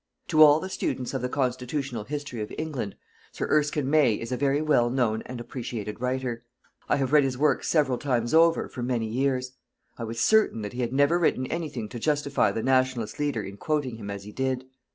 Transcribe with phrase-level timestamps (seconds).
[0.29, 2.95] To all the students of the Constitutional History of England,
[3.33, 6.43] Sir Erskine May is a very well known and appreciated writer.
[6.89, 9.51] I have read his works several times over for many years.
[9.99, 13.57] I was certain that he had never written anything to justify the Nationalist leader in
[13.57, 14.65] quoting him as he did.